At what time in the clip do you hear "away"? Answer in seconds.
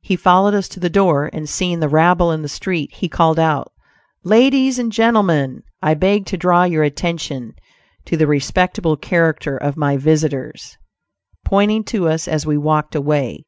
12.94-13.42